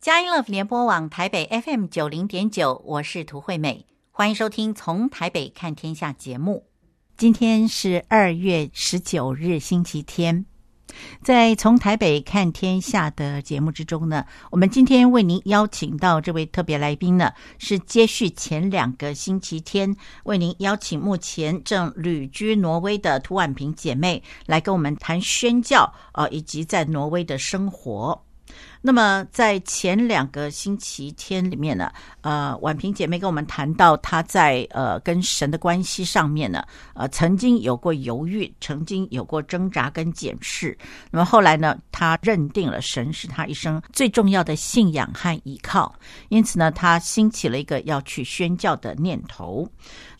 [0.00, 6.64] 佳音乐联播网台北 FM 九零点九，我是涂惠美，欢迎收听《从台北看天下》节目。
[7.18, 10.46] 今天是二月十九日，星期天。
[11.22, 19.94] 在《从台北看天下》的节目之中呢，我们今天为您邀请到这位特别来宾呢，是接续前两个星期天
[20.24, 28.24] 为您邀请目前正旅居挪威的涂婉萍姐妹来跟我们谈宣教，呃，以及在挪威的生活。
[28.82, 40.76] 那么在前两个星期天里面呢，呃，婉萍姐妹跟我们谈到她在呃跟神的关系上面呢，呃，曾经有过犹豫，曾经有过挣扎跟检视。
[41.10, 45.94] 那么后来呢，她认定了神是她一生最重要的信仰和依靠，
[46.30, 49.68] 因此呢，她兴起了一个要去宣教的念头。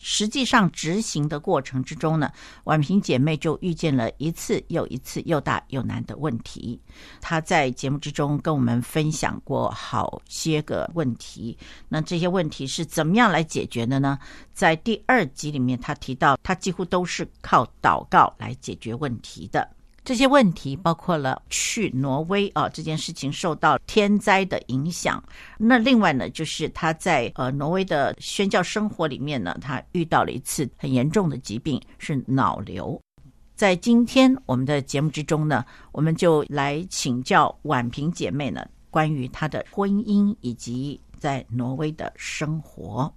[0.01, 2.31] 实际上执行的过程之中呢，
[2.63, 6.81] 婉平姐妹就遇见了一次又一次又大又难的问题。
[7.21, 11.57] 她在节目之中跟我们分享过好些个问题。
[11.87, 14.17] 那这些问题是怎么样来解决的呢？
[14.53, 19.69] 在第二集里面，她提到她几乎都是靠祷告来解决问题的。
[20.03, 25.23] 这些问题包括了去挪威啊这件事情受到天灾的影响。
[25.59, 32.99] 那另外呢，就是他在呃挪威的宣教生活里面呢，他遇到了一次很严重的疾病，是脑瘤。
[33.55, 43.13] 在今天我们的节目之中呢，我们就来请教婉萍姐妹呢，关于她的婚姻以及在挪威的生活。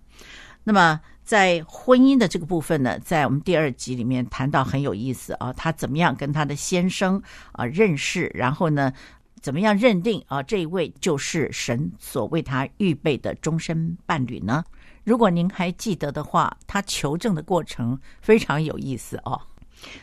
[0.63, 1.01] 那么。
[1.25, 7.21] 在婚姻的这个部分呢，在我们第二集里面谈到很有意思啊，她怎么样跟她的先生
[7.53, 8.93] 啊认识，然后呢，
[9.41, 14.63] 怎么样认定啊这一位就是神所为她预备的终身伴侣呢？
[15.03, 19.41] 如果您还记得的话，她求证的过程非常有意思哦。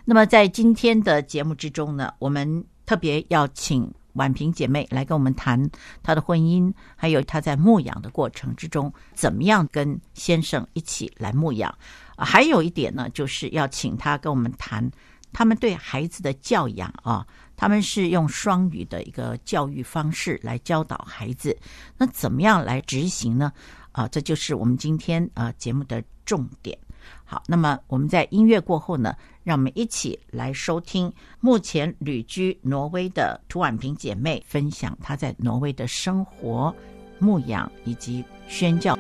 [0.04, 3.92] 那么在今天的节目之中呢，我们特别要请。
[4.14, 5.70] 婉萍姐妹来跟我们谈
[6.02, 11.74] 她的婚姻，还有她在牧养的过程之中，怎么样跟先生一起来牧养。
[12.18, 14.90] 还有一点呢，就是要请她跟我们谈
[15.34, 17.26] 他们对孩子的教养啊，
[17.56, 21.58] 他们是用双语的一个教育方式来教导孩子，
[21.98, 23.52] 那怎么样来执行呢？
[23.94, 26.78] 啊，这就是我们今天啊节目的重点。
[27.26, 36.74] 好，那么我们在音乐过后呢，让我们一起来收听目前旅居挪威的涂婉萍姐妹分享她在挪威的生活、
[37.20, 38.98] 牧养以及宣教。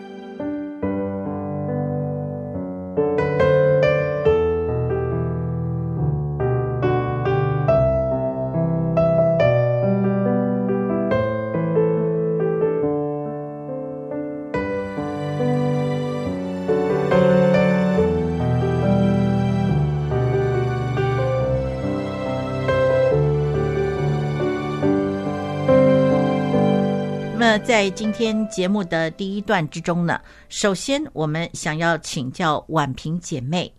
[27.51, 33.69] 那在今天节目的第一段之中呢，首先我们想要请教婉萍姐妹，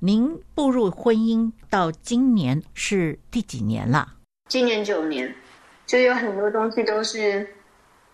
[0.00, 4.06] 您步入婚姻到今年是第几年了？
[4.50, 5.34] 今年九年，
[5.86, 7.48] 就有很多东西都是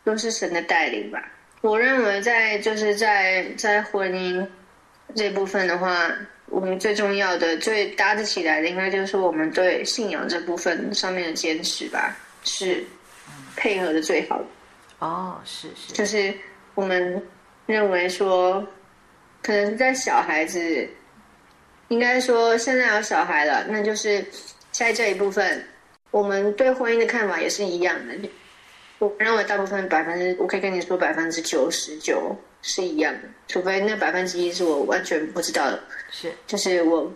[0.05, 1.21] 都是神的带领吧。
[1.63, 4.47] 我认为在就是在在婚姻
[5.17, 6.13] 这部分的话，
[6.47, 12.85] 我们最重要的、最搭得起来的，应该就是我们对信仰这部分上面的坚持吧，是
[13.57, 14.45] 配合的最好的。
[15.03, 16.33] 哦，是是，就是
[16.77, 17.21] 我们
[17.67, 18.65] 认为说，
[19.43, 20.89] 可能在小孩子，
[21.89, 24.25] 应该说现在有小孩了，那就是
[24.71, 25.61] 在这一部分，
[26.13, 28.15] 我们对婚姻的看法也是一样的。
[29.01, 37.13] 我认为大部分百分之，我可以跟你说百分之九十九是一样的，除非那百分之一是我完全不知道的，是，就是我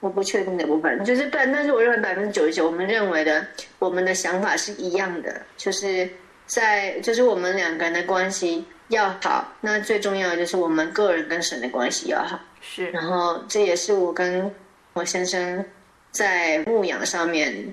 [0.00, 3.46] 我不确定的部分，就是但但是我认为百分之九十九，我们认为的，
[3.78, 6.06] 我们的想法是一样的，就是。
[6.50, 12.36] 在就是我们两个人的关系要好，那最重要的就是我们个人跟神的关系要好。
[12.60, 14.52] 是，然后这也是我跟
[14.94, 15.64] 我先生
[16.10, 17.72] 在牧养上面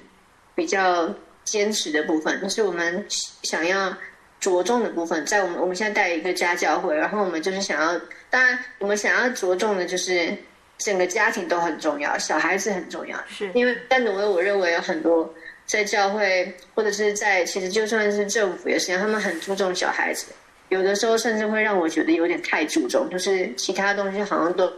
[0.54, 1.12] 比较
[1.44, 3.04] 坚持的部分，就是我们
[3.42, 3.92] 想要
[4.40, 5.26] 着重的部分。
[5.26, 8.00] 在我们我们现在带一个家教会，然后我们就是想要，
[8.30, 10.32] 当然我们想要着重的就是
[10.78, 13.18] 整个家庭都很重要，小孩子很重要。
[13.28, 15.34] 是，因为在挪威，我认为有很多。
[15.68, 20.28] 在教会或者是在，其实就算是政府也是一样，他们很注重小孩子，
[20.70, 24.72] 有的时候甚至会让我觉得有点太注重，就是其他东西好像都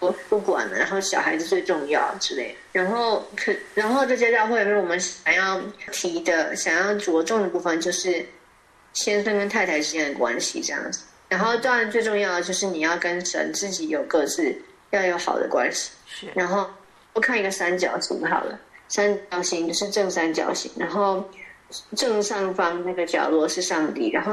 [0.00, 2.54] 不不管了，然后小孩子最重要之类的。
[2.72, 5.60] 然后可然后这些教会里面，我们想要
[5.92, 8.26] 提的、想要着重的部分，就是
[8.92, 11.04] 先生跟太太之间的关系这样子。
[11.28, 14.54] 然后当然最重要的就是你要跟神自己有各自
[14.90, 15.92] 要有好的关系。
[16.06, 16.26] 是。
[16.34, 16.68] 然后
[17.14, 18.58] 我看一个三角形好了。
[18.88, 21.24] 三角形就是正三角形，然后
[21.96, 24.32] 正上方那个角落是上帝，然后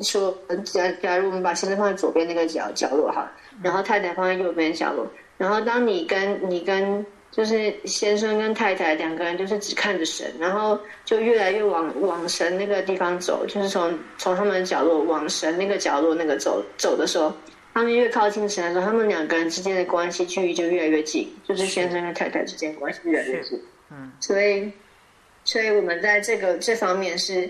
[0.00, 3.30] 说假假如我们把先生放在左边那个角角落哈，
[3.62, 5.06] 然后太太放在右边角落，
[5.38, 17.32] 然后当你跟你跟就是先生跟太太两个人就是只看着神，然后就越来越往往神那个地方走，就是从从他们的角落往神那个角落那个走走的时候，
[17.76, 23.60] 他们越靠近神的时候，他们两个人之间的关系距离就越来越近，就是先生跟太太之间关系越来越近。
[23.90, 24.72] 嗯，所以，
[25.44, 27.46] 所以我们在这个这方面是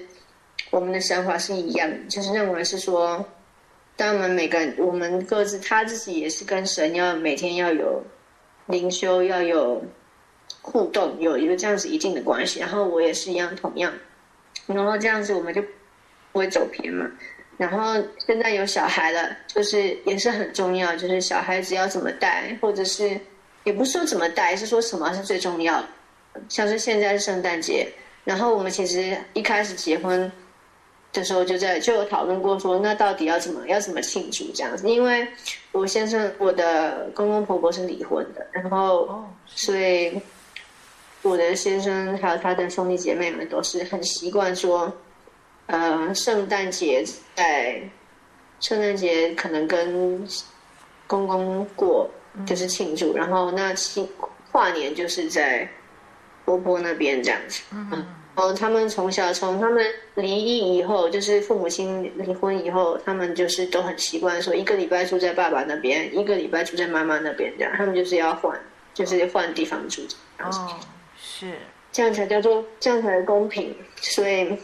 [0.71, 3.25] 我们的想法是一样的，就是认为是说，
[3.95, 8.03] 当我们每个人我们各自他自己也是跟神要每天要有。
[8.67, 9.81] 灵修要有
[10.61, 13.93] 互动，有一个这样子一定的关系，然后我也是一样，同样，
[14.67, 15.63] 然后这样子我们就
[16.33, 17.09] 不会走偏嘛。
[17.57, 23.19] 然后现在有小孩了，就是也是很重要，就是小孩子要怎么带，或者是
[23.65, 25.89] 也不是说怎么带，是说什么是最重要的。
[26.49, 27.89] 像是现在是圣诞节，
[28.25, 30.31] 然后我们其实一开始结婚。
[31.13, 34.87] 的时候就在就有讨论过说，那到底要怎么要怎么庆祝这样子？
[34.87, 35.27] 因为
[35.73, 40.21] 我先生我的公公婆婆是离婚的，然后所以
[41.23, 44.93] 我的先生还有他的兄弟姐妹们都是很习惯说，
[45.67, 47.05] 呃，圣诞节
[47.35, 47.81] 在
[48.61, 50.27] 圣诞节可能跟
[51.07, 52.11] 公公过
[52.47, 54.09] 就是庆祝，然后那庆
[54.53, 55.69] 跨年就是在
[56.45, 58.07] 婆婆那边这样子，嗯。
[58.37, 59.83] 然后他们从小从他们
[60.15, 68.55] 离异以后，就是父母亲离婚以后，他们就是都很习惯说一个礼拜住在爸爸那边，一个礼拜住在妈妈那边，这样他们就是要换，
[68.93, 70.03] 就是换地方住。
[70.39, 70.51] 哦，
[71.19, 71.51] 是
[71.91, 74.55] 这样才叫做这样才公平，所以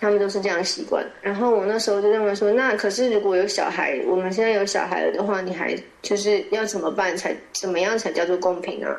[0.00, 1.04] 他们都是这样习惯。
[1.22, 8.96] 然后我那时候就认为说，那可是如果有小孩，我们现在有小孩了的话，你还就是要怎么办才怎么样才叫做公平啊？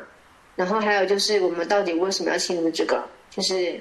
[0.56, 3.02] 然后还有就是我们到底为什么要庆祝这个？
[3.30, 3.80] 就是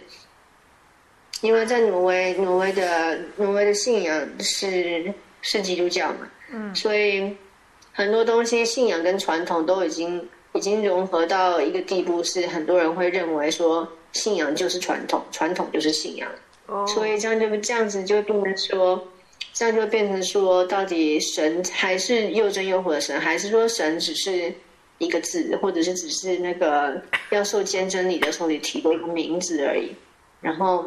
[1.42, 5.12] 因为在挪威，挪威的挪威的信仰是
[5.42, 7.36] 是基督教嘛，嗯，所以
[7.94, 16.30] 很多东西信仰跟传统都已经已经融合到一个地步，是很多人会认为说信仰就是传统，传统就是信仰，
[16.68, 19.08] 哦，所以这样就这样子就变成说，
[19.54, 24.54] 这样就变成说，到底神还是又真又活的神，还是说神只是？
[25.00, 27.00] 一个字，或者是只是那个
[27.30, 29.92] 要受坚真理的时候你提过一个名字而已，
[30.42, 30.86] 然后，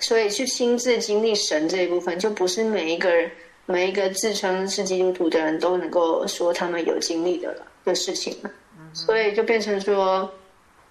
[0.00, 3.30] 所以去亲自经历神这一部分，就不是每一个人
[3.64, 8.50] 每一个自称是基督徒的人都能够说他们有经历的了的事情了，
[8.92, 10.30] 所以就变成说，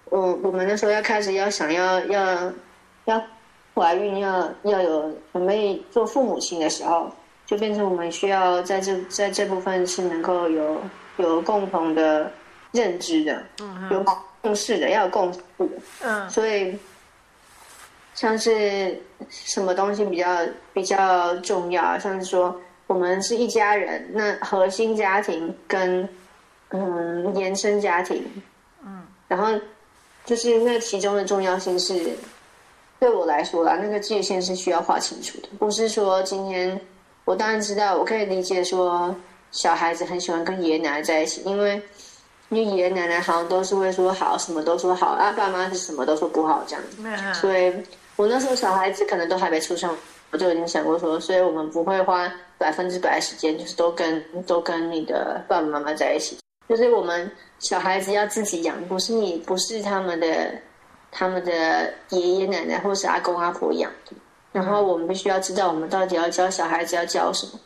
[0.06, 2.52] 我我们那时候要开始要想要要
[3.06, 3.24] 要
[3.74, 7.12] 怀孕要要有准备做父母亲的时候，
[7.46, 10.82] 就变成我们需要在这在这部分是能够有。
[11.18, 12.32] 有共同的
[12.72, 13.44] 认知的，
[13.92, 14.04] 有
[14.42, 15.68] 共识的，要有共识的。
[16.02, 16.76] 嗯，所以
[18.16, 20.26] 像是什么东西比较
[20.74, 22.00] 比较重要？
[22.00, 26.08] 像是说我们是一家人，那核心家庭跟
[26.70, 28.24] 嗯延伸家庭，
[28.84, 29.48] 嗯，然后
[30.26, 32.16] 就是那其中的重要性是
[33.02, 36.80] 对我来说啦，那个界限是需要划清楚的，不是说今天
[37.26, 39.14] 我当然知道，我可以理解说。
[39.54, 41.74] 小孩子很喜欢跟爷爷奶奶在一起，因为
[42.48, 47.04] 因为爷爷奶奶好像都是会说好，什么都说好，啊，爸妈是什么都说不好这样子。
[47.34, 47.74] 所以，
[48.16, 49.94] 我那时候小孩子可能都还没出生，
[50.32, 56.38] 我就已经想过说，所以我们不会花百分之百的时间，就是都跟都跟你的爸爸妈妈在一起。
[56.70, 57.30] 就是我们
[57.60, 60.50] 小孩子要自己养，不是你，不是他们的
[61.12, 64.16] 他们的爷爷奶奶或是阿公阿婆养的。
[64.52, 67.60] 然后我们必须要知道，我们到底要教小孩子要教什么。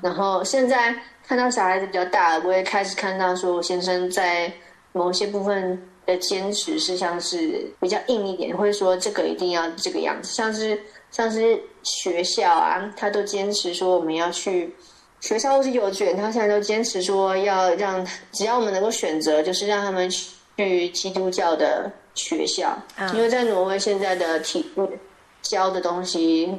[0.00, 0.94] 然后现在
[1.26, 4.52] 看到小孩子比较大了，我也开始看到说，我先生在
[4.92, 10.80] 某些部分的坚持是像是比较硬一点，会说这个一定要这个样子，像是
[11.10, 14.72] 像是学校啊，他都坚持说我们要去
[15.20, 20.08] 学校或是幼稚园，他现在都坚持说要让只要我们能够选择，就是让他们
[20.56, 22.76] 去基督教的学校，
[23.14, 24.98] 因为在挪威现在的体育
[25.42, 26.58] 教的东西。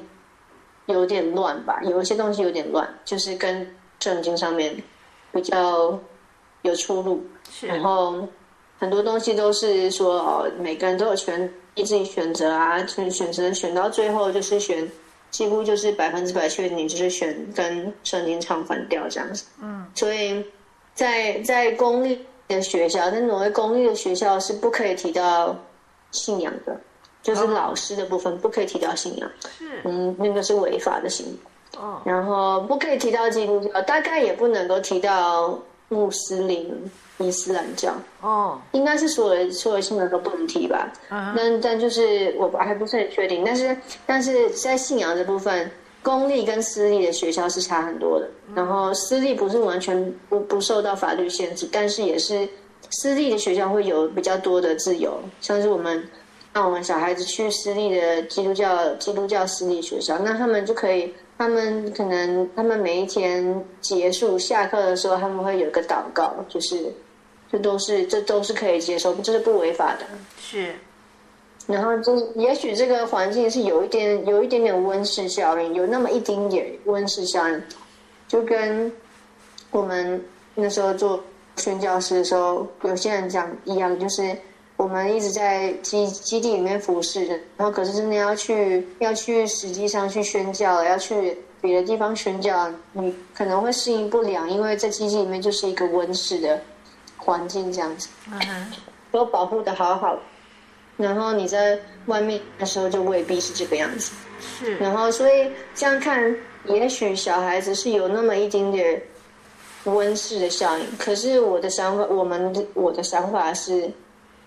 [0.89, 4.73] 有点乱吧，有一些东西有点乱，就是跟圣经上面
[5.33, 5.99] 比较
[6.61, 7.21] 有出入。
[7.51, 7.67] 是。
[7.67, 8.25] 然后
[8.79, 11.45] 很多东西都是说哦，每个人都有权
[11.75, 14.89] 利自己选择啊，选选择选到最后就是选，
[15.29, 19.43] 几乎就是百分之百确定就是选跟圣经唱反调这样子。
[19.61, 19.85] 嗯。
[19.93, 20.41] 所以
[20.93, 25.55] 在在公立的学校，在挪威公立的学校是不可以提到
[26.11, 26.75] 信仰的。
[27.23, 31.81] 就是老师的部分不可以提到信仰，是，嗯，那个是违法的行为。
[31.81, 37.93] 哦，然后不可以提到基督教，大概也不能够提到穆斯林、伊斯兰教。
[38.21, 40.89] 哦，应该是所有所有信仰都不能提吧？
[41.09, 43.43] 嗯，但但就是我还不是很确定。
[43.43, 45.69] 但是但是在信仰这部分，
[46.07, 48.29] 公立跟私立的学校是差很多的。
[48.55, 52.47] 然后私立不是完全不不受到法律限制，但是也是
[52.91, 56.01] 私立的学校会有比较多的自由，像是我们。
[56.53, 66.91] 让我们小孩子去私立的基督教基督教私立学校，那他们就可以，他们可能他们每一天结束下课的时候，他们会有一个祷告，就是
[67.51, 70.05] 这都是这都是可以接受，这是不违法的。
[70.41, 70.73] 是，
[71.67, 77.63] 然后就也许这个环境是有一点有一点点温室效应，有那么一丁点温室效应，
[78.27, 78.91] 就跟
[79.69, 80.19] 我们
[80.55, 81.23] 那时候做
[81.57, 84.35] 宣教师的时候，有些人讲一样，就是。
[84.77, 87.25] 我们一直在基基地里面服侍，
[87.57, 96.61] 然后可是真的要去要去实际上去宣教，要去别的地方宣教，你可能会适应不良，因为在基地里面就是一个温室的
[97.17, 98.71] 环境这样子，嗯哼，
[99.11, 100.15] 都保护的好好，
[100.97, 104.11] 然后你在外面的时候就未必是这个样子，
[104.59, 106.35] 是，然后所以这样看，
[106.65, 109.01] 也许小孩子是有那么一点点
[109.85, 113.89] 温室的效应，可是我的想法，我们的我的想法是。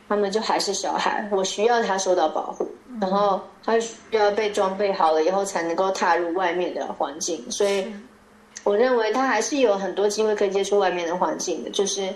[0.08, 2.68] 他们就还是小孩，我需要他受到保护，
[3.00, 7.48] 然后他需要被装备好了以后才能够踏入外面的环境。
[7.48, 7.86] 所以，
[8.64, 11.70] 我认为他还是有很多机会可以接触外面的环境的。
[11.70, 12.12] 就是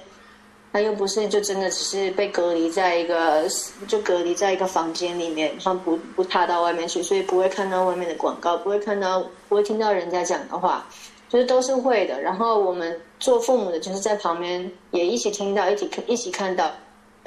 [0.75, 3.47] 他又不是就真的只是被隔离在一个
[3.87, 10.85] 就隔离在一个房间里面，他不不踏到外面去，所以不会看到外面的广告，不会看到不会听到人家讲的话，
[11.29, 12.21] 就是都是会的。
[12.21, 16.69] 然后我们做父母的，就是在旁边也一起听到，一起看，一起看到。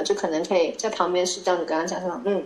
[0.05, 2.45] 就可能可以在旁边适当的跟他讲说，嗯，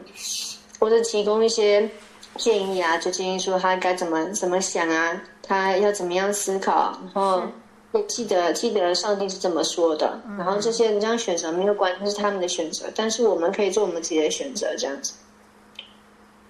[0.79, 1.89] 或者提供一些
[2.38, 7.43] 建议啊，就建议说他该怎么怎么想啊，他要怎么样思考，然后
[8.07, 15.13] 记得记得上帝是这么说的，然后这些这样选择没有关系，是他们的选择，但是我们可以做我们自己的选择，这样子。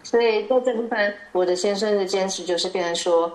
[0.03, 3.31] 所以在这部分，我的先生的坚持就是变成说，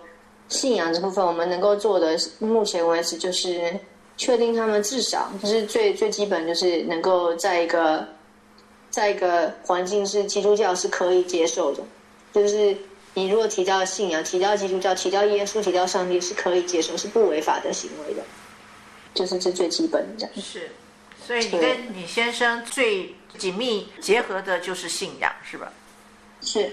[0.48, 3.78] 信仰这部分我们能够做的，目前为止就是。
[4.18, 8.02] 确定他们至少就是最最基本，就是能够在一个
[8.88, 11.82] 在一个环境是基督教是可以接受的，
[12.32, 12.74] 就是
[13.16, 18.22] 你如果提到信仰、提到基督教、提到耶稣、提到上帝是可以接受，是不违法的行为的，
[19.14, 20.28] 就是这最基本的。
[20.38, 20.70] 是，
[21.24, 25.72] 所以你跟你先生最紧密结合的就是信仰，是吧？
[26.42, 26.70] 是。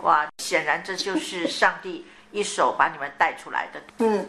[0.00, 3.80] 哇，显然这就是上帝一手把你们带出来的。
[3.98, 4.26] 嗯。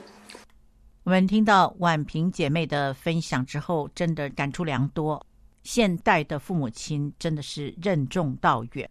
[1.03, 5.25] 我们听到婉萍姐妹的分享之后，真的感触良多。
[5.63, 8.87] 现代的父母亲真的是任重道远，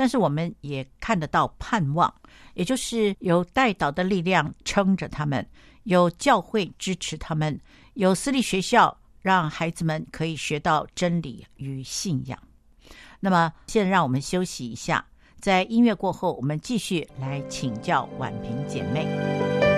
[0.00, 2.10] 但是我们也看得到盼望，
[2.54, 5.46] 也就是有代祷的力量撑着他们，
[5.82, 7.60] 有教会支持他们，
[7.92, 12.38] 有私立学校让孩子们可以学到真理与信仰。
[13.20, 15.04] 那么，现在让我们休息一下，
[15.38, 19.69] 在音乐过后，我们继续来请教婉平姐妹。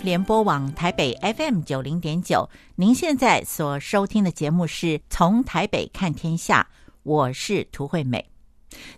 [0.00, 6.66] 联播网台北 FM 九零点九，您现在所收听的节目是从台北看天下，
[7.02, 8.24] 我是涂惠美。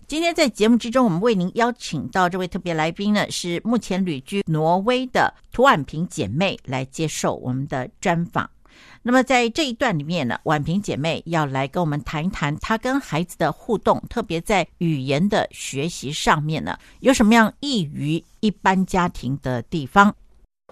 [0.07, 8.49] 今天在节目之中，我们为您邀请到这位特别来宾呢，是目前旅居挪威的涂婉萍姐妹来接受我们的专访。
[9.01, 20.15] 那么在这一段里面呢，婉萍姐妹要来跟我们谈一谈她跟孩子的互动，特别在语言的学习上面呢，有什么样异于一般家庭的地方。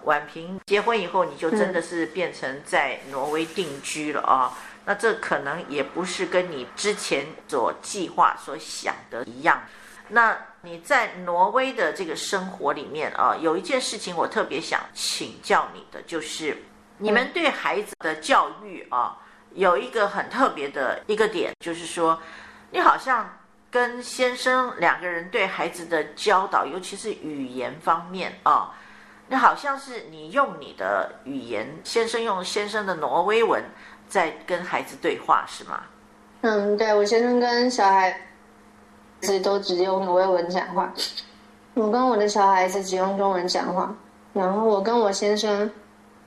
[0.04, 4.58] 婉平结婚以后，你就真的是变成在挪威定居了啊、哦嗯？
[4.86, 9.62] 那这可能也不是跟你之前所计划、所想的一样。
[10.08, 16.58] 那你在挪威的这个生活里面啊，有一件事情我特别想请教你的，就是
[16.98, 19.16] 你们对孩子的教育啊，
[19.54, 22.20] 有一个很特别的一个点，就是说，
[22.70, 23.38] 你好像
[23.70, 28.74] 跟先生两个人对孩子的教导，尤其是语言方面啊。
[29.28, 33.62] 那好像是你用你的语言，先生用先生的挪威文，
[34.08, 35.80] 在跟孩子对话，是吗？
[36.42, 38.14] 嗯，对，我先生跟小孩
[39.20, 40.92] 子都只用挪威文讲话，
[41.72, 43.94] 我跟我的小孩子只用中文讲话，
[44.34, 45.68] 然后我跟我先生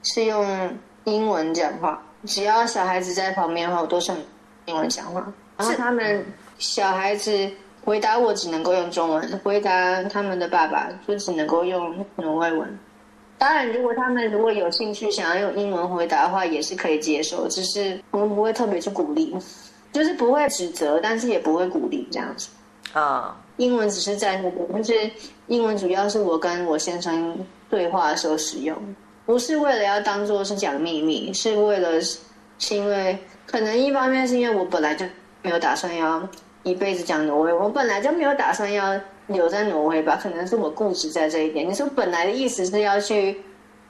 [0.02, 4.22] 是用英文讲话，只要小孩子在旁边的话，我都是用
[4.66, 5.24] 英文讲话。
[5.56, 6.26] 然后他们
[6.58, 7.50] 小孩子
[7.86, 12.80] 回答我只能够用中文，回答他们的爸爸就只能够用挪威文。
[13.40, 19.36] 当然，如果他们如果有兴趣想要用英文回答的话，也是可以接受，只是我们不会特别去鼓励，
[19.94, 22.50] 就是不会指责，但是也不会鼓励这样子。
[22.94, 25.12] 啊，英文只是在那边，就是
[25.46, 27.38] 英文主要是我跟我先生
[27.70, 28.76] 对话的时候使用，
[29.28, 33.16] 不是为了要当做是讲秘密，是为了是因为
[33.46, 35.06] 可能一方面是因为我本来就
[35.44, 36.28] 没有打算要
[36.64, 39.00] 一辈子讲挪威，我本来就没有打算要。
[39.28, 41.68] 留在挪威吧，可能是我固执在这一点。
[41.68, 43.42] 你说本来的意思是要去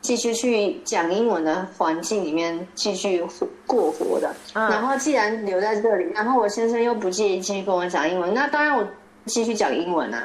[0.01, 3.25] 继续去讲英文的环境里面继续
[3.65, 8.88] 过活的，嗯、然后既然留在这里，然后我先生又不介意继续跟我讲英文，那当然我
[9.25, 10.24] 继续讲英文啊。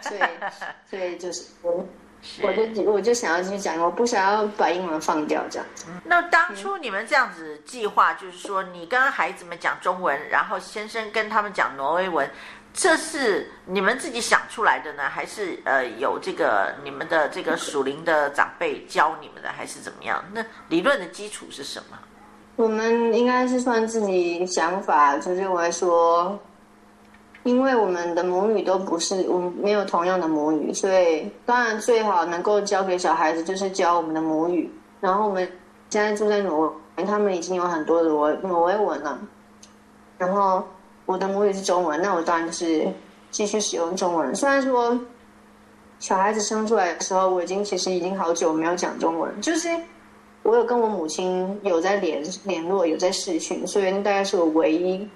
[0.00, 0.20] 所以，
[0.88, 1.84] 所以就是我，
[2.42, 5.66] 我就我就想要继续讲，我不想要把英文放掉这样。
[6.04, 12.30] 那当初你们这样子计划，就是说你跟孩子们讲中文，然后先生跟他们讲挪威文。
[12.76, 20.22] 这是你们自己想出来的呢，还是呃有这个你们的这个属灵的长辈教你们的，还是怎么样？
[20.32, 21.96] 那理论的基础是什么？
[22.56, 26.36] 我们应该是算自己想法，就认为说，
[27.44, 34.68] 因为我们的母语都不是，我们没有同样的母语，所以当然最好能够教给小孩子就是教我们的母语。
[35.00, 35.48] 然后我们
[35.90, 39.16] 现在住在挪威，他们已经有很多挪挪威文了，
[40.18, 40.66] 然后。
[41.06, 42.88] 我的母语是中文，那我当然就是
[43.30, 44.34] 继续使用中文。
[44.34, 44.98] 虽然说
[45.98, 49.68] 小孩子生出来的时候，我已经其实已经好久没有讲中文，就是
[50.42, 55.06] 我有跟我母亲有在联联络，有在视讯，所以那大概是我唯一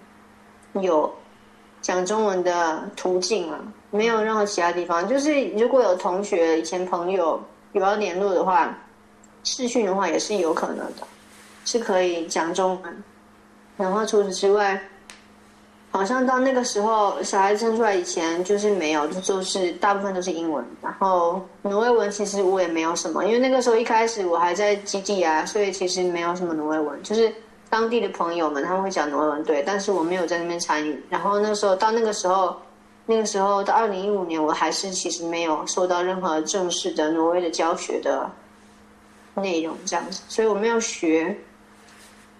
[0.74, 1.10] 有
[1.80, 3.58] 讲中文的途径了，
[3.90, 5.08] 没有任何其他地方。
[5.08, 7.40] 就是如果有同学以前朋友
[7.72, 8.76] 有要联络的话，
[9.42, 11.06] 视讯的话也是有可能的，
[11.64, 13.02] 是可以讲中文。
[13.78, 14.78] 然后除此之外。
[15.90, 20.64] 好像到那个时候，小孩子生出来以前就是没有，就就是大部分都是英文。
[20.82, 27.02] 然后挪威文其实我也没有什么，因为那个时候一开始我还在基地啊，所以其实没有什么挪威文。
[27.02, 27.32] 就是
[27.70, 31.02] 当地的朋友们他们会讲挪威文，对，但是我没有在那边参与。
[31.08, 32.54] 然后那时候到那个时候，
[33.06, 38.30] 那个时候到二零一五年，我还是其实没有受到任何正式的挪威的教学的
[39.34, 41.34] 内容这样子，所以我没有学。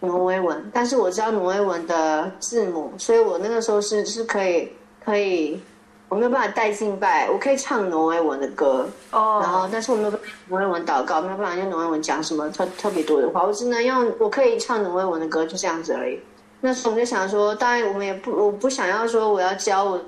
[0.00, 4.70] 挪威文，但是我知道挪威文的字母，所以我那个时候是是可以
[5.04, 5.60] 可以，
[6.08, 9.42] 我没有办法带敬拜，我可以唱挪威文的歌，oh.
[9.42, 16.18] 然后但是我没有办法挪威文祷告，没有办法用挪威文讲什么特特别多的话，我只能用我可以唱挪威文的歌，就这样子而已。
[16.60, 20.00] 那时候我就想说，当然我们也不，我不想要说我要教我。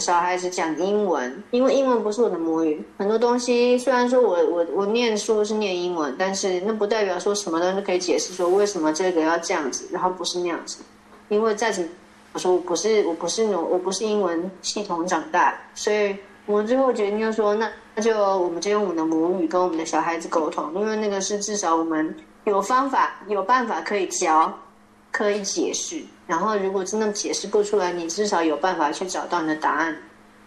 [0.00, 2.82] 小孩子讲英文，因为英文不是我的母语。
[2.98, 10.78] 很多东西虽然说我我我念书是念英文，但是那不代表说什么东西可以解释说为什么这个要这样子，然后不是那样子。
[11.28, 11.86] 因为在此
[12.32, 24.50] 我说我不是我不是我我不是英文系统长大，所以我们最后决定就说那那就我们就用我们的母语跟我们的小孩子沟通，因为那个是至少我们有方法有办法可以教，
[25.18, 26.00] 可以解释。
[26.28, 29.96] 然后，如果真的解释不出来，你至少有办法去找到你的答案。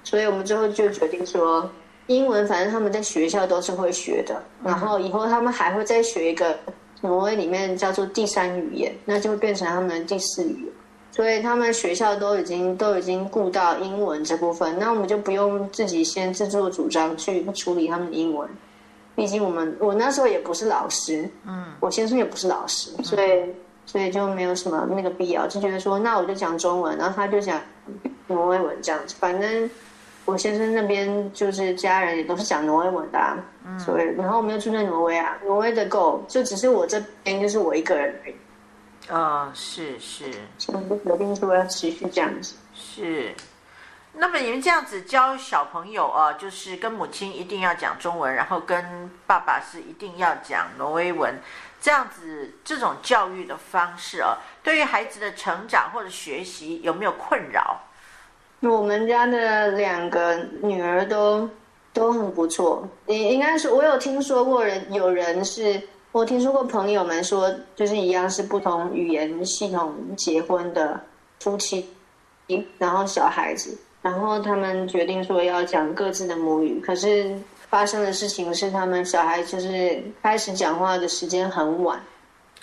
[0.04, 1.70] 所以我们最后就决定说，
[2.08, 4.42] 英文反正他们在学校都是会学的。
[4.64, 6.58] 然后以后他们还会再学一个
[7.02, 10.74] 挪威里面叫做第三语言，那就会变成他们的第四语言。
[11.12, 18.48] 所以他们学校都已经都已经顾到英文这部分，那我们就不用自己先自作主张去处理他们的英文。
[19.16, 23.28] 毕竟我们我那时候也不是老师，嗯，我先生也不是老师，所以。
[23.86, 27.60] 所以就没有什么那个必要，就觉得说，那我就讲中文，然后他就讲
[28.28, 29.16] 挪威文这样子。
[29.20, 29.70] 反正
[30.26, 38.36] 我先生那边就是家人也都是讲挪威文的，啊，嗯，所以然后我们又住在挪威啊，挪威的够，就只是我这边就是我一个人而已。
[39.10, 40.26] 哦，是是，
[40.58, 42.54] 所以就决定说要持续这样子。
[42.74, 43.34] 是，
[44.14, 51.36] 那么你们这样子教小朋友啊，就是跟母亲一定要讲中文，然后跟爸爸是一定要讲挪威文。
[51.80, 57.80] 这样子，这种教育的方式啊，对于孩子的成长或者学习有没有困扰？
[58.60, 61.50] 我们家的两个女儿都
[61.92, 62.88] 都很不错。
[63.08, 71.04] 应应该是我有听说过人，有人是我听说过朋友们说，就是一样是不同语言系统结婚的
[71.40, 71.90] 夫妻，
[72.78, 77.34] 然后小孩子，然后他们决定说要讲各自的母语，可是。
[77.72, 81.98] 发生的事情是，他们小孩就是开始讲话的时间很晚，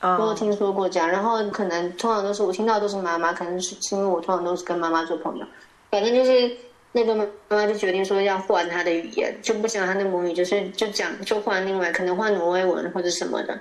[0.03, 1.09] 我有听说过这样。
[1.09, 5.47] 然后可能通常都是我听到都是妈妈，可能是因为我通常都是跟妈妈做朋友。
[5.91, 6.55] 反正就是
[6.93, 13.59] 那个妈妈就决定说要换他的语言，就不讲他的母语，就是就讲就换另外可能换挪威文或者什么的。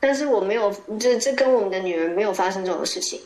[0.00, 3.20] 但是我没有，这这跟我们的女儿没有发生这种事情。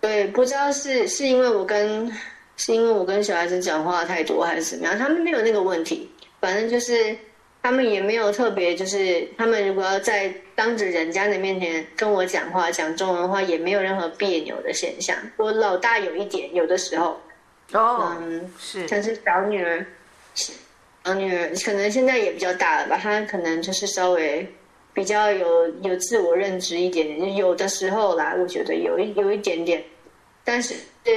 [0.00, 2.10] 对，不知道是是因为我跟
[2.56, 7.16] 是因为我跟小孩子讲话太多还是怎么样，他们没有那个问题，反正就是
[7.62, 15.16] 他们也没有特别，就是他们如果要在当着人家的面前跟我讲话讲中文的话，也没有任何别扭的现象。
[15.36, 17.20] 我老大有一点，有的时候，
[17.72, 19.86] 哦，嗯，是，像是小女儿，
[20.34, 24.46] 小女儿可能现在也比较大了吧，她可能就是稍微。
[24.94, 29.82] 比较有有自我认知一点点，有的时候啦，我觉得有一有一点点，
[30.44, 30.74] 但是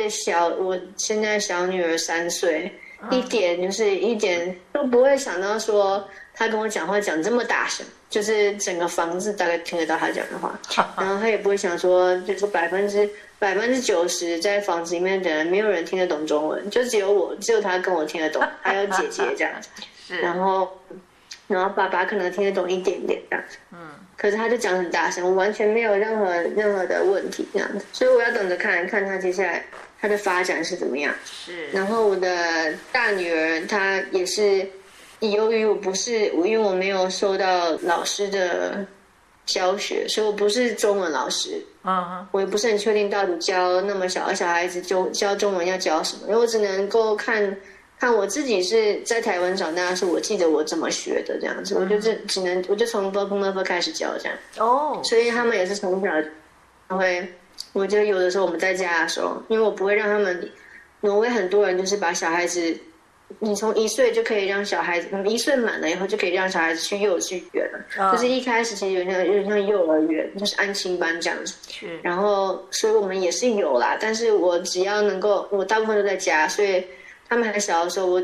[0.10, 2.72] 小我现在小女儿三岁，
[3.12, 10.58] 一点就是一点都不会想到说她跟我讲话讲这么大声，就是整个房子大概听得到她讲的话，
[10.98, 19.70] 然后她也不会想说就是百分之百分之九十在房子里面的人没有人听得懂中文，就只有我只有她跟我听得懂，还有姐姐这样子，
[20.20, 20.72] 然后。
[21.48, 23.78] 然后爸爸可能听得懂一点点这样子，嗯，
[24.18, 29.64] 可是他就讲很大声，我完全没有任何任何的问题这样子，所以我要等着看看他接下来
[30.02, 31.14] 他的发展是怎么样。
[31.24, 31.68] 是。
[31.68, 34.68] 然后我的大女儿她也是，
[35.20, 38.84] 由于我不是，因为我没有受到老师的
[39.46, 47.56] 教学，所以我不是中文老师，嗯，我也不是很确定到底教那么小的小孩子就教中文要教什么，因为我只能够看。
[48.00, 54.38] 看我自己是在台湾长大的时候，我记得我怎么学的这样子，我就是只能我就从 level 开始教这样。
[54.60, 57.28] 哦，所以他们也是从小会，
[57.74, 60.48] 我就有的时候我们在家的时候，因为我不会让他们，
[61.02, 62.78] 挪威很多人就是把小孩子，
[63.40, 71.56] 你从一岁就可以让小孩子，一岁满了以后就可以让小孩子去幼稚园了，就是一开始其实有点像有点像幼儿园，就是安亲班这样子。
[71.68, 72.00] 是。
[72.04, 76.86] 然后，所以我们也是有啦，但是我只要能够，我大部分都在家，所以。
[77.28, 78.24] 他们还小的时候，我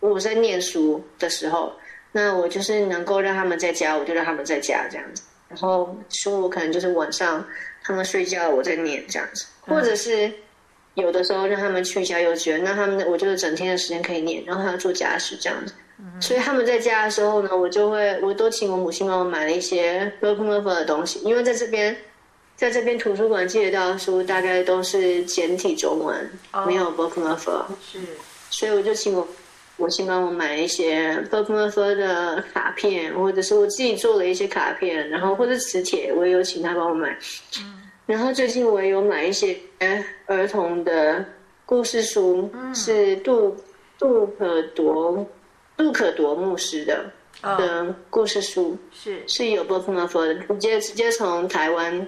[0.00, 1.72] 我在念书的时候，
[2.12, 5.22] 那我就是能够让他们在家，我就让他们在家这样子。
[5.48, 7.44] 然后书我可能就是晚上
[7.82, 10.32] 他们睡觉，我在念这样子，或者是
[10.94, 15.72] 有的时候让他们去一下幼稚园，那他们我就是整天的时间可以念，然后还要做家事这样子。
[16.20, 21.96] 所以他们在家的时候呢，我就会我都请我母亲帮我买了一些 broken level 的东西，因为在这边。
[22.56, 26.30] 在这边图书馆借得到的书，大概都是简体中文，
[26.66, 27.64] 没有 broken level。
[27.90, 27.98] 是。
[28.50, 29.26] 所以我就请我，
[29.76, 37.16] 我先帮我买一些 bookmark 的卡片，或者是我自己做了一些卡片，然后或者磁铁，我也有请他帮我买。
[37.60, 37.80] 嗯。
[38.06, 39.56] 然后最近我也有买一些
[40.26, 41.24] 儿童的
[41.64, 43.56] 故事书，嗯、是杜
[43.98, 45.24] 杜可铎
[45.76, 47.04] 杜可铎牧师的、
[47.42, 52.06] 哦、的故事书，是是有 bookmark 的，直接直接从台湾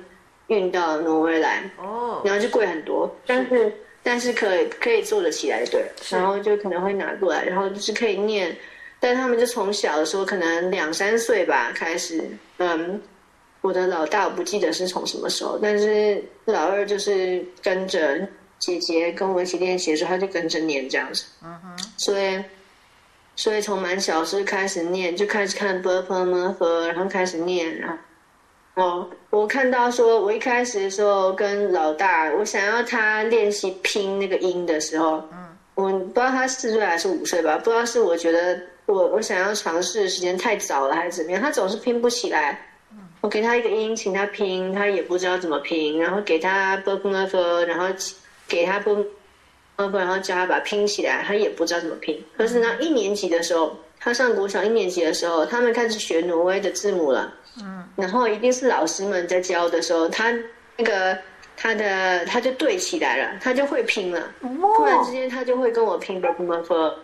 [0.48, 1.70] 运到挪威来。
[1.78, 2.20] 哦。
[2.24, 3.72] 然后就贵很多，但是。
[4.03, 4.49] 但是可
[4.81, 8.57] 可以做得起来，对，然后就可能会拿过来，然后就是可以念，
[8.99, 12.23] 但他们就从小的时候可能两三岁吧开始，
[12.59, 13.01] 嗯，
[13.61, 18.27] 我的老大我不记得是从什么时候，但是老二就是跟着
[18.59, 22.43] 姐姐跟我一起练习的时候，他就跟着念这样子，嗯哼，所以
[23.37, 27.97] 所以从蛮小时开始念，就开始看《b u r p l e m u r p h 然后开始念，然后。
[28.75, 42.59] 哦，我看到说，我一开始的时候跟老大，我想要他练习拼那个音的时候，嗯，我不知道他四岁还是五岁吧，不知道是我觉得我我想要尝试的时间太早了还是怎么样，他总是拼不起来。
[43.21, 47.87] 我给他一个音，请他拼，他也不知道怎么拼，然后给他 b u n f 然后
[48.49, 48.97] 给他 b u
[49.77, 52.21] n 然后叫他把拼起来，他也不知道怎么拼。
[52.37, 57.33] 可是呢，一年级的时候，他上国小一年级的时候，他们开始学挪威的字母了。
[57.97, 60.33] 然后一定是老师们在教的时候，他
[60.77, 61.17] 那个
[61.57, 64.23] 他的他就对起来了，他就会拼了。
[64.41, 66.95] 突然之间，他就会跟我拼的怎么说？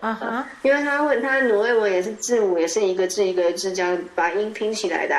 [0.62, 5.16] 因为他会他挪威文也是字母，也是一个字一个字这样把音拼起来的。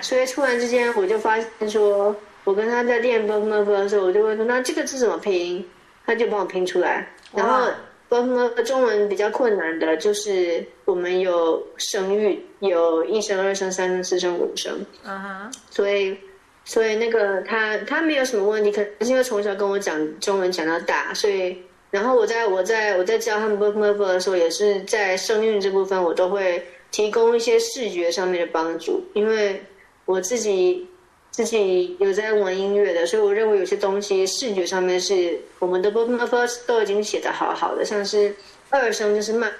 [0.00, 2.14] 所以突然之间，我就发现说。
[2.42, 5.64] 我跟他在练 b b b 的时候，我就问说：“那这个字怎么拼？”
[6.06, 7.06] 他就帮我拼出来。
[7.34, 7.68] 然后
[8.10, 14.84] 不不，中文比较困难的就是我们有声韵，有一声、二声、三声、四声、五声。
[15.04, 15.52] 嗯哼。
[15.70, 16.16] 所以，
[16.64, 21.56] 所以那个他他没有什么问题，可能是因为从小跟我讲中文讲到大，所以
[21.92, 29.62] 然后我在我在我在教他们 book book 的时候，也是在声韵这部分，我都会提供一些视觉上面的帮助，因为
[30.04, 30.84] 我自己。
[31.30, 38.34] 自己有在玩音乐的，所以我认为有些东西视觉上面是我们的《Book of s》都已经写的好好的，像是
[38.68, 39.50] 二声就是慢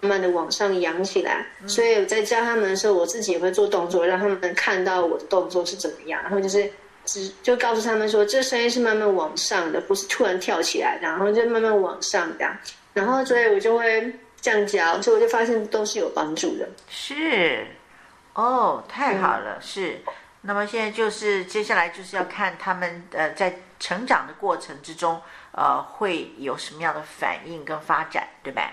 [0.00, 1.46] 慢慢的往上扬起来。
[1.66, 6.20] 所以我在教他们的时候，我自己也会做动作，让他们看到我的动作是怎么样。
[6.22, 6.68] 然后就是
[7.04, 12.46] 只就告诉他们说，这声音是慢慢往上的，不是突然跳起来，然后就慢慢往上的。
[12.92, 16.68] 然后所以我就会这样教，所以我就发现都是有帮助的。
[16.88, 17.64] 是，
[18.34, 19.96] 哦，太好了，是。
[20.42, 25.20] 那么现在就是接下来就是要看他们呃在成长的过程之中，
[25.52, 28.72] 呃会有什么样的反应跟发展，对吧？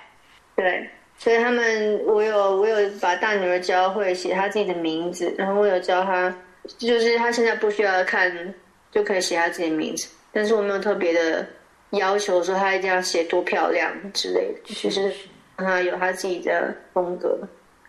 [0.55, 6.33] 对，所以他们我有我有把大女儿教会写她自己的名字，然后我有教她，
[6.77, 8.53] 就是她现在不需要看
[8.91, 11.45] 就可以写她自己的名字，但是我没有特别的
[11.91, 15.13] 要求说她一定要写多漂亮之类的，就是
[15.57, 17.37] 让她有她自己的风格，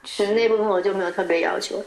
[0.03, 1.81] 其实那部分我就没有特别要求，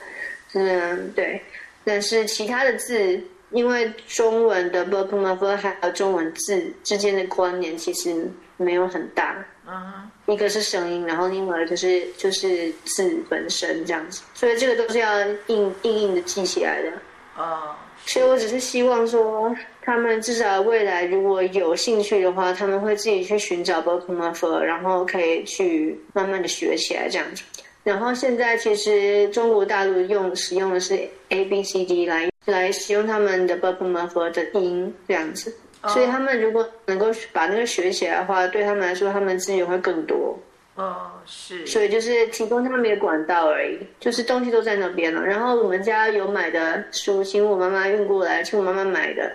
[0.50, 1.42] 是，对。
[1.84, 9.36] 但是其他的字，因为中文的 book mother 还有中文字之间的关联其实没有很大。
[9.68, 16.92] 嗯，一个是声音，然后另外就是就是字本身这样子，所以这个都是要硬硬硬的记起来的。
[17.38, 27.44] 哦，所以我只是希望说，他们至少未来如果有兴趣的话，他们会自己去寻找 book mother，然后可以去慢慢的学起来这样子。
[27.84, 35.56] 然后现在其实中国大陆用使用的是 abcd 来来使用他们的 book 门和的音这样子
[35.88, 40.38] 所以他们如果能够把那个学起来的话对他们来说他们资源会更多
[40.76, 41.66] 哦是。
[41.66, 45.26] 所以就是提供他们的管道而已就是东西都在那边了。
[45.26, 49.32] 然后我们家有买的书请我妈妈运过来请我妈妈买的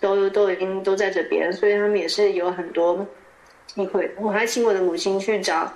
[0.00, 3.04] 都都已经都在这边所以他们也是有很多
[3.66, 4.08] 机会。
[4.20, 5.72] 我还请我的母亲去找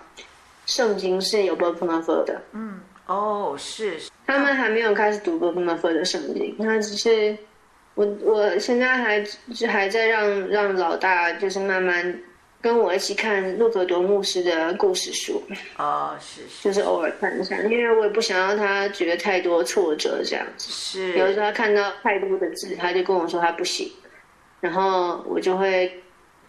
[0.67, 2.41] 圣经是有 book 的。
[2.53, 7.37] 嗯哦是他们还没有开始读 book 的圣经他只是
[7.95, 9.25] 我我现在还
[9.69, 12.19] 还在让让老大就是慢慢
[12.61, 15.41] 跟我一起看路格多牧师的故事书。
[15.77, 20.71] 啊是是就是偶尔看一下因为我也不想让他觉得太多挫折这样子。
[20.73, 21.19] 是。
[21.19, 23.91] 有时候他看到太多的字他就跟我说他不行
[24.61, 25.93] 然后我就会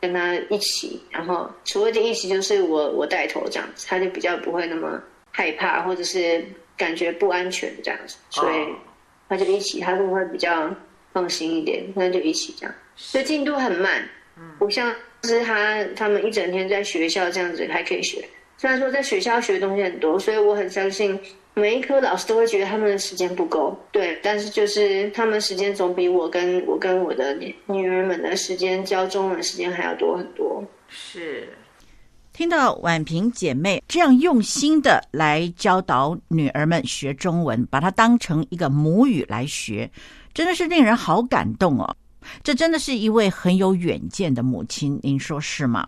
[0.01, 6.43] 跟他一起，然后除了这一起，就是我我带头这样子，他就比较不会那么害怕，或者是
[6.77, 8.67] 感觉不安全这样子，所以
[9.29, 10.69] 他就一起，他就会比较
[11.13, 12.75] 放心一点，那就一起这样。
[12.95, 14.07] 所以进度很慢，
[14.57, 18.23] 不像是他他们一整天在学校这样子还可以学。
[18.57, 21.19] 虽然说在学校学的东西很多，所以我很相信。
[21.57, 30.61] 每一科老师都会觉得他们的时间不够，对，但是就是他们时间总比我跟我跟我的女儿们的时间教中文时间还要多很多。
[30.89, 31.47] 是，
[32.33, 39.89] 听到婉萍姐妹这样用心的来教导女儿们学中文，把它当成一个母语来学，
[40.33, 41.95] 真的是令人好感动哦。
[42.43, 45.87] 这真的是一位很有远见的母亲，您说是吗？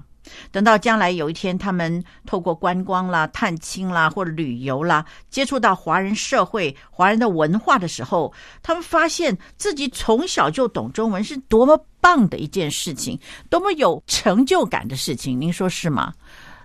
[0.51, 15.39] 等到将来有一天，他们透过观光啦、探亲啦或者旅游啦，接触到华人社会、华人的文化的时候，他们发现自己从小就懂中文是多么棒的一件事情，多么有成就感的事情。
[15.39, 16.13] 您说是吗？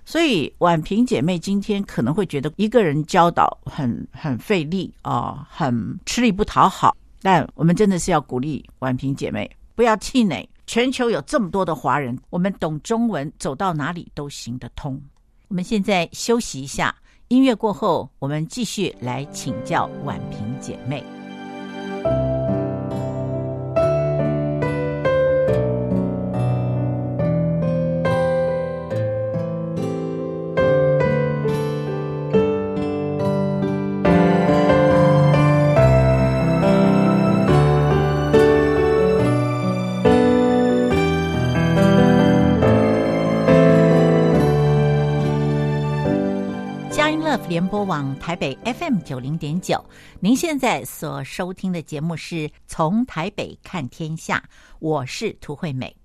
[0.04, 6.96] 所以婉萍姐妹今天可能会觉得一个人教导很很费力啊、哦，很吃力不讨好。
[7.22, 10.48] 但我们真的是要鼓励婉萍姐妹，不要气馁。
[10.72, 14.98] 全球有这么多的华人，我们懂中文，走到哪里都行得通。
[15.48, 16.96] 我们现在休息一下，
[17.28, 21.04] 音乐过后，我们继续来请教婉平姐妹。
[47.02, 49.84] 佳音 Love 联播网台北 FM 九零点九，
[50.20, 54.40] 您现在所收听的节目是从台北看天下，
[54.78, 55.96] 我是涂惠美。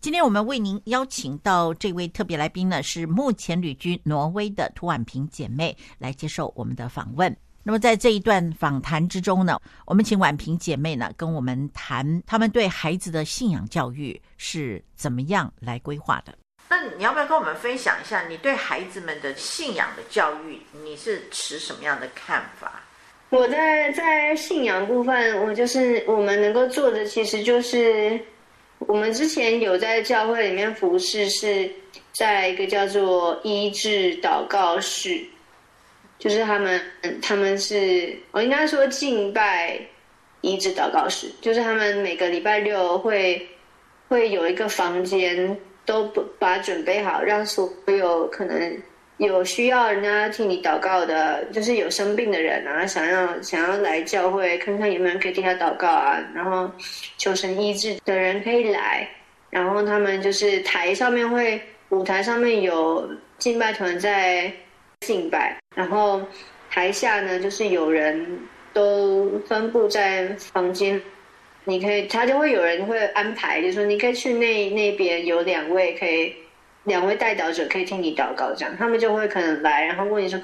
[0.00, 7.36] 今天我们为您邀请到这位特别来宾呢，是目前旅居挪威的涂婉萍姐妹来接受我们的访问。
[7.62, 16.34] 那么在这一段访谈之中呢，我们请婉萍姐妹呢跟我们谈他们对孩子的信仰教育是怎么样来规划的。
[16.68, 22.82] 那你要不要跟我们分享一下，你对孩子们的信仰的教育，你是持什么样的看法？
[23.28, 28.18] 我在在信仰部分，我就是我们能够做的，其实就是
[28.78, 31.70] 我们之前有在教会里面服侍，是
[32.12, 35.24] 在一个叫做医治祷告室，
[36.18, 36.80] 就是他们
[37.22, 39.78] 他们是我应该说敬拜
[40.40, 43.48] 医治祷告室，就是他们每个礼拜六会
[44.08, 45.56] 会有一个房间。
[45.86, 48.76] 都不把准备好，让所有可能
[49.18, 56.70] 有需要人家替你祷告的，就是有生病的人啊，想要想要来教会看看有没有人可以替他祷告啊，然后
[57.16, 59.08] 求神医治的人可以来，
[59.48, 64.52] 然后他们就是台上面会舞台上面有敬拜团在
[65.00, 66.20] 敬拜，然后
[66.68, 68.26] 台下呢就是有人
[68.72, 71.00] 都分布在房间。
[71.68, 76.32] 你可以，他就会有人会安排，就是说你可以去那那边有两位可以，
[76.84, 80.40] 两位代祷者可以听你祷告，这样他们就会可能来，然后问你说，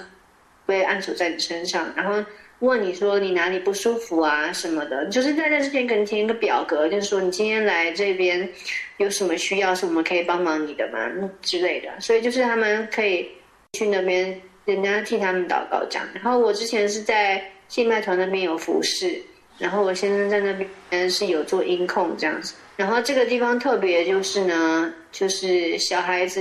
[0.66, 8.48] 被按手在你身上，然后问你说你哪里不舒服啊什么的，就是在这之前给你填一个表格，就是说你今天来这边
[8.96, 10.98] 有什么需要，什么可以帮忙你的吗
[11.40, 13.28] 之类的，所以就是他们可以
[13.74, 16.08] 去那边，人家替他们祷告这样。
[16.14, 19.22] 然后我之前是在信麦团那边有服侍。
[19.62, 20.52] 然后我先生在那
[20.90, 26.40] 边是有做音控这样子，然后这个地方特别就是呢，就是小孩子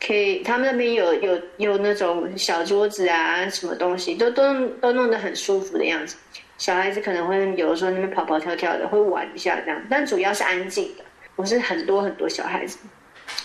[0.00, 6.16] 可以，他们那边有有有那种小桌子啊，什么东西都都都弄得很舒服的样子。
[6.58, 11.04] 小孩子可能会有的时候那边跑跑跳跳的，会玩一下这样，但主要是安静的。
[11.34, 12.78] 我是很多很多小孩子，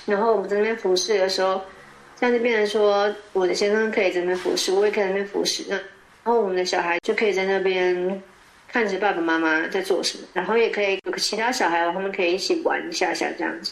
[0.06, 1.60] 然后我们在那边服侍的时候，
[2.19, 5.86] 像那边人说，我的先生可以在那边服侍，我也可以在那边服侍，那然
[6.25, 8.21] 后我们的小孩就可以在那边。
[8.73, 13.71] 看着爸爸妈妈在做什么，然后也可以有其他小孩，他们可以一起玩一下下这样子。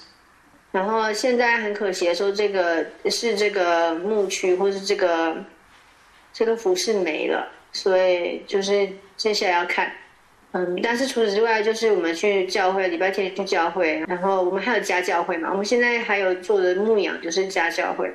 [0.72, 5.36] 然后现在很可惜的说，这个是这个牧区或是这个
[6.32, 8.88] 这个服饰没了，所以就是
[9.18, 9.92] 接下来要看。
[10.52, 15.50] 嗯，但是除此之外，就是我们去教会，礼拜天去教会，然后我们还有家教会嘛。
[15.50, 18.08] 我们现在还有做的牧养就是家教会。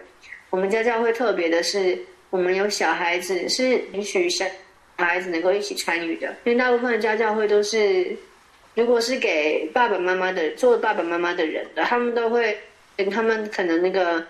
[0.51, 1.99] 我们家教会特别的是，
[2.31, 4.31] 我们有小孩子是允许。
[4.31, 4.45] 小
[4.99, 8.17] 小孩子能够一起参与的，因为大部分的家教会都是，
[8.75, 12.57] 如果是给爸爸妈妈的做爸爸妈妈的人的，他们都会，
[13.11, 14.25] 他们可能那个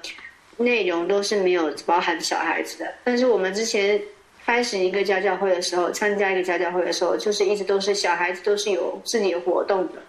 [0.56, 2.92] 内容都是没有包含小孩子的。
[3.04, 4.00] 但是我们之前
[4.44, 10.02] 开始一个家教会的时候，参加一个家教会的时候，就是一直都是小孩子都是有自己的活动的。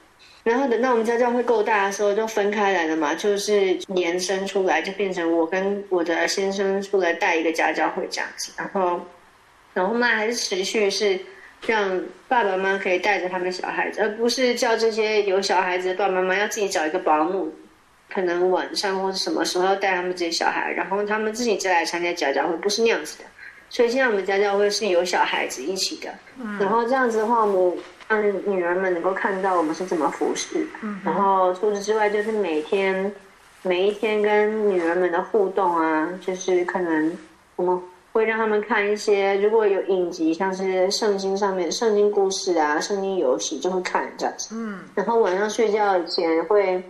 [0.43, 8.99] 然后等到我们家教会够大的时候，就分开来了嘛，就是延伸出来，就变成我跟我的先生出来带一个家教会这样子，然后。
[9.77, 11.19] 然后嘛，还是持续是
[11.67, 17.53] 让爸爸妈妈可以带着他们小孩子，而不是叫这些有小孩子的爸爸妈妈要自己找一个保姆，
[18.11, 23.25] 可能晚上或者什么时候要带他们这些小孩，然后他们自己再来参加家教会，不是那样子的。
[23.69, 26.09] 所以现在我们家教会是有小孩子一起的，
[26.41, 30.65] 嗯然后这样子的话，我们让女儿们能够看到我们是怎么服侍。
[30.81, 33.13] 嗯然后除此之外，就是每天
[33.61, 37.15] 每一天跟女儿们的互动啊，就是可能
[37.55, 37.79] 我们。
[38.17, 44.49] 会让他们看一些，如果有影集，像是圣经上面圣经故事啊、圣经游戏，就会看这样子。
[44.56, 46.84] 嗯，然后晚上睡觉以前会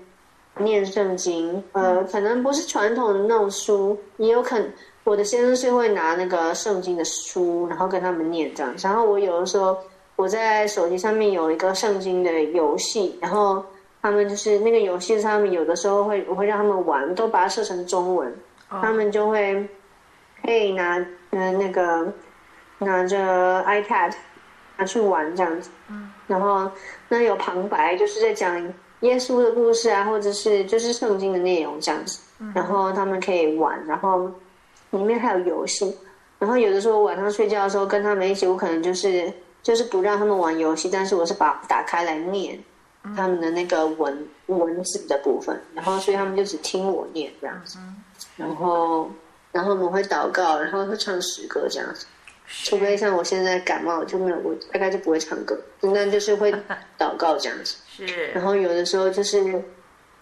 [0.58, 4.72] 念圣经，呃，可能不是传统的那种书，也有可能
[5.04, 8.74] 我的先生是会拿那个圣经的书，然后跟他们念这样。
[8.82, 9.78] 然后我有的时候
[10.16, 13.62] 我在手机上面有一个圣经的游戏，然后
[14.02, 18.34] 他们就是那个游戏上面有的时候会我会让他们玩，都把它设成中文，
[18.70, 19.68] 他们就会
[20.48, 21.06] 可以拿。
[21.32, 22.12] 嗯，那个
[22.80, 24.14] 拿着 iPad
[24.78, 26.72] 拿去玩这样子，嗯，然后
[27.10, 28.58] 那有旁白，就是在讲
[29.02, 32.22] 耶稣的故事啊，或者是就是圣经的内容这样子，
[32.56, 34.32] 然后他们可以玩，然后
[34.92, 35.96] 里面还有游戏，
[36.40, 39.32] 然后有的时候晚上睡觉的时候跟他们一起，我可能就是
[39.62, 42.58] 就是不让他们玩游戏，但是我是把打开来念
[43.18, 47.78] 他们的那个文文字的部分，然后所以他们就只听我念这样子，
[48.38, 49.12] 然后。
[49.52, 52.06] 然后我们会祷告，然后会唱诗歌这样子。
[52.64, 56.50] 除非像我现在感冒，就没有我大概就不会唱歌，那就是会
[56.98, 57.76] 祷告这样子。
[57.90, 58.28] 是。
[58.28, 59.44] 然后有的时候就是，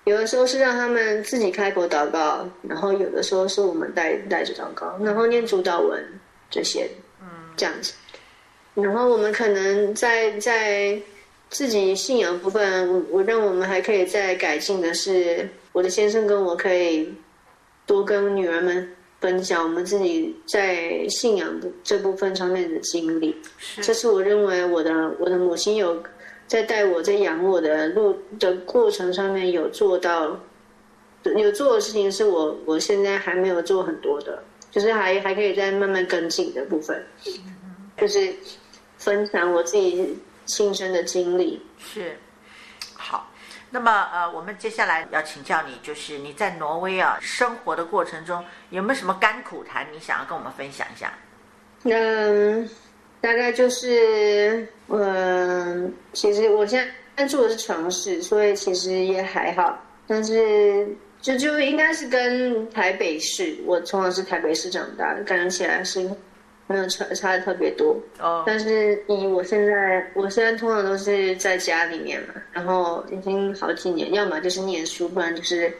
[0.05, 6.03] 有的时候是让他们自己开口祷告，然后有的时候是我们带带着祷告，然后念主导文
[6.49, 6.89] 这些，
[7.21, 7.93] 嗯，这样子。
[8.73, 10.99] 然后我们可能在在
[11.51, 17.13] 自己信仰部分，我我认为我们还可以再改进的是，我的先生跟我可以
[17.85, 18.94] 多跟女儿们。
[19.25, 23.35] 分享我们自己在信仰这部分上面的经历，
[23.81, 26.03] 这是我认为我的我的母亲有
[26.45, 30.39] 在带我在养我的路的过程上面有做到，
[31.23, 37.03] 有做的事情是我我现在还没有做很多的，就是还还可以再慢慢跟进的部分，
[37.97, 38.31] 就是
[38.99, 42.15] 分享我自己亲身的经历是。
[43.69, 49.85] 那么，呃，我们接下来要请教你，就是你在挪威啊生活的过程中，有没有什么甘苦谈？
[49.91, 51.11] 你想要跟我们分享一下？
[51.83, 52.69] 嗯，
[53.19, 56.87] 大概就是，嗯，其实我现
[57.17, 59.77] 在住的是城市，所以其实也还好。
[60.07, 60.87] 但是，
[61.19, 66.09] 就就应该是跟台北市，我从小是台北市长大的，感觉起来是。
[66.67, 68.43] 没有差差的特别多，oh.
[68.43, 75.71] 但是以我现在，我现在通常都是在家里面嘛，然后已经好几年，要么就是念书，不然就是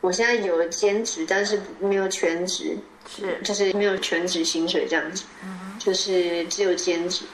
[0.00, 2.74] 我现在有兼职，但是没有全职，
[3.06, 7.26] 是就是没有全职薪水这样子，嗯、就是只有兼职，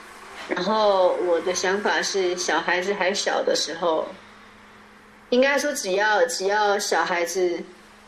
[0.48, 4.04] 然后我的想法是，小孩子还小的时候，
[5.28, 7.56] 应该说只要只要小孩子，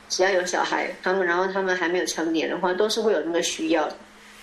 [0.09, 3.89] 只要有小孩，他们然后他们还没有成年的话，都是会有那个需要。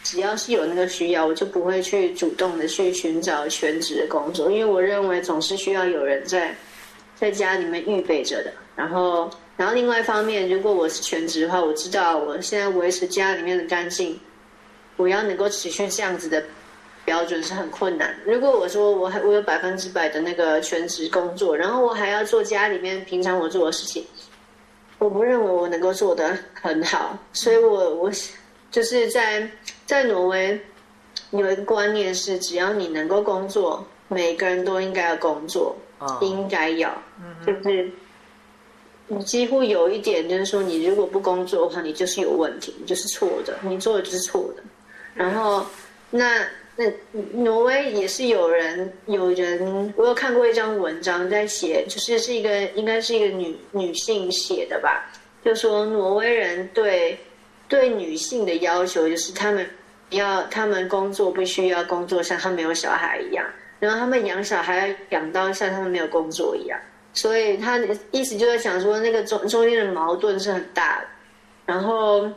[0.09, 6.51] 只要是有那个需要，我就不会去主动的去寻找全职的工作，因为我认为总是需要有人在
[7.15, 8.51] 在家里面预备着的。
[8.75, 14.19] 然后，然后另外一方面，如果我是全职的话，我知道我现在维持家里面的干净，
[14.97, 16.43] 我要能够持续这样子的
[17.05, 18.11] 标准是很困难。
[18.25, 24.03] 如果我说我还我有百分之百的那个全职工作，然后我还要做家里面平常我做的事情，
[24.97, 28.11] 我不认为我能够做得很好，所以我我
[28.71, 29.47] 就是在。
[29.89, 30.61] 在挪威
[31.31, 37.89] 有一个观念是，只要你能够工作，每个人都应该要工作，哦、应该要，嗯、就是
[39.07, 44.61] 你几乎有一点就是说，你如果不工作的话，你就是有问题，你就是错的，你做的就是错的。
[45.15, 45.65] 然后
[46.11, 46.85] 那那
[47.33, 55.11] 挪威也是有人有人，我有看过一张文章在写，就是是一个应该是一个女女性写的吧，
[55.43, 57.17] 就说挪威人对
[57.67, 59.67] 对女性的要求就是他们。
[60.09, 63.45] 要他们工作必须要工作像他们没有小孩一样，
[63.79, 66.79] 然后他们养小孩养到像他们没有工作一样，
[67.13, 67.79] 所以他
[68.11, 71.07] 意思就在想说那个中中间的矛盾是很大的，
[71.65, 72.29] 然后，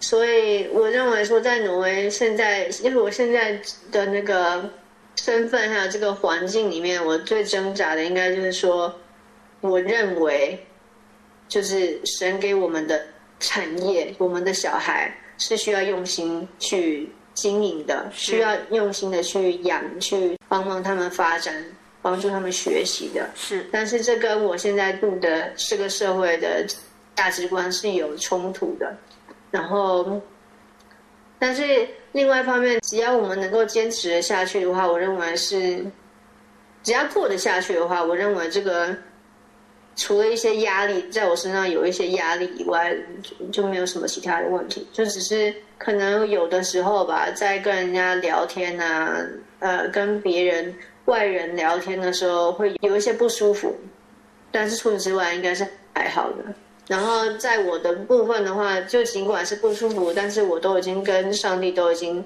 [0.00, 3.60] 所以我认为说在挪威现在，因为我现在
[3.92, 4.68] 的那个
[5.16, 8.92] 身份还有这个环境里面，我最挣扎的应该就是说，
[9.60, 10.66] 我认为
[11.48, 13.00] 就是神给我们的
[13.38, 15.14] 产业，我们的小孩。
[15.40, 21.64] 是需要用心去经营的，需要用心的去养，去帮帮他们发展，
[22.02, 23.28] 帮助他们学习的。
[23.34, 26.64] 是，但是这跟我现在度的这个社会的
[27.16, 28.94] 价值观是有冲突的。
[29.50, 30.20] 然后，
[31.38, 35.84] 但是另外一方面，只要我们能够坚持的下去的话，我认为是，
[36.82, 38.94] 只要过得下去的话，我认为这个。
[40.00, 42.96] 除了一些压力，在我身上有一些压力以外，
[43.52, 49.14] 就，没有什么其他的问题，就只是可能有的时候吧，在跟人家聊天啊，
[49.58, 50.74] 呃，跟别人
[51.04, 53.76] 外人聊天的时候，会有一些不舒服，
[54.50, 56.36] 但是除此之外，应该是还好的。
[56.88, 62.24] 然后在我的部分的话，就尽管是不舒服，但是我都已经跟上帝都已经。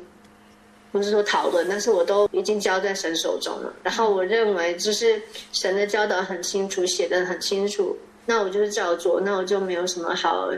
[0.95, 3.75] 不是说讨论，但是我都已经交在神手中了。
[3.83, 5.21] 然后我认为，就是
[5.51, 10.49] 神的教导很清楚，写的很清楚，那我就是照做，那我就没有什么好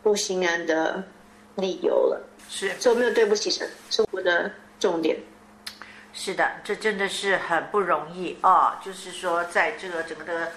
[0.00, 1.02] 不心安的
[1.56, 2.24] 理由了。
[2.48, 4.48] 是，所以我没有对不起神，是我的
[4.78, 5.18] 重点。
[6.12, 8.74] 是的，这真的是很不容易哦。
[8.80, 10.52] 就是说，在这个整个的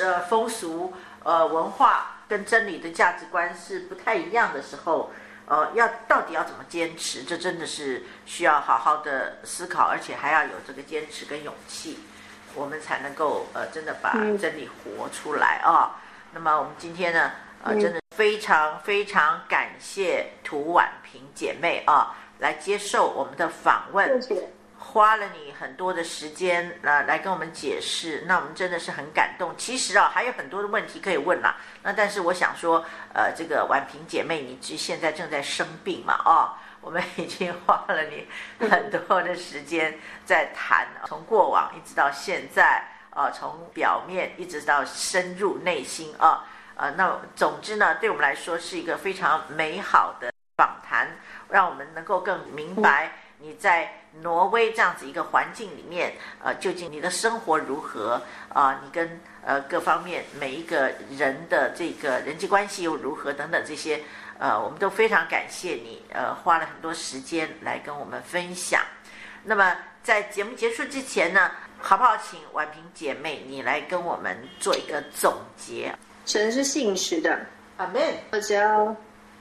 [0.00, 0.92] 呃风俗
[1.24, 5.10] 呃文化跟真理的价值观是不太一样的时候。
[5.48, 7.24] 呃，要到底要怎么坚持？
[7.24, 11.98] 这真的是需要好好的思考，而且还要有这个坚持跟勇气，
[12.54, 15.90] 我们才能够呃真的把真理活出来啊、哦。
[16.34, 17.32] 那么我们今天呢，
[17.64, 24.20] 呃，真的非常非常感谢涂婉萍姐妹啊，来接受我们的访问。
[24.20, 24.57] 谢谢。
[24.78, 29.54] 花了你很多的时间，呃，来跟我们解释，那我们真的是很感动。
[29.56, 31.56] 其实啊，还有很多的问题可以问啦。
[31.82, 36.20] 那但是我想说，呃，这个婉萍姐妹，你现在正在生病嘛？
[36.24, 38.28] 哦， 我们已经花了你
[38.70, 51.16] 很多的时间在谈，从过往一直到现在，啊，从表面一直到深入内心啊，呃，那总之呢，对我们来说是一个非常美好的访谈，
[51.50, 53.92] 让我们能够更明白你在。
[54.22, 56.12] 挪威这样子一个环境里面，
[56.42, 58.80] 呃，究竟你的生活如何啊、呃？
[58.82, 64.00] 你跟呃各方面每一个人的这个人际关系又如何等等这些，
[64.38, 68.82] 呃，我们都非常感谢你，呃，花了很多时间来跟我们分享。
[69.44, 75.94] 那么在节目结束之前呢，好不好请婉萍姐妹你来跟我们做一个总结？
[76.24, 77.38] 神是信实的，
[77.76, 78.02] 阿门。
[78.32, 78.86] 我只要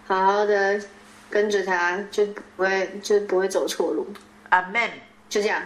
[0.06, 0.80] 好好的
[1.30, 4.08] 跟着他，就不会就不会走错路。
[4.50, 4.90] 阿门，
[5.30, 5.62] 就这样。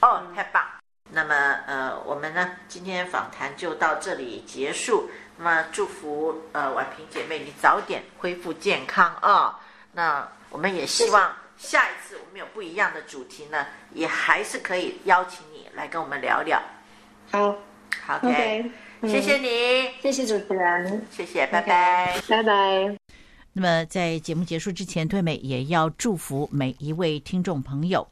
[0.00, 0.62] 哦，太棒。
[1.10, 1.34] 那么，
[1.66, 5.08] 呃，我们呢，今天访谈就到这里结束。
[5.38, 9.54] 那么，祝福呃婉萍姐妹你早点恢复健康啊、哦。
[9.92, 16.60] 那我们也希望下一次我们有不一样的主题呢，也还是可以邀请你来跟我们聊聊。
[17.30, 17.54] 好，
[18.04, 18.70] 好，OK，
[19.02, 23.05] 谢谢你，谢谢主持人，谢谢，拜拜，拜拜。
[23.58, 28.06] 那么，在节目结束之前，退美也要祝福每一位听众朋友。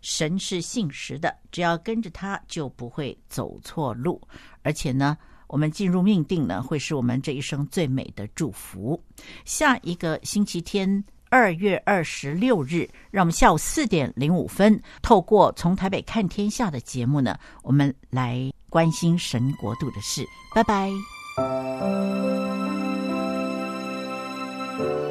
[0.00, 4.18] 神是信实的，只要跟着他，就不会走错路。
[4.62, 8.98] 而且呢，我们进入命定呢，会是我们这一生最美的祝福。
[9.44, 20.24] 下一个星期天二月二十六日，让我们下午四点零五分，透过从台北看天下的节目呢，我们来关心神国度的事。
[20.54, 20.90] 拜拜。
[24.78, 25.07] thank you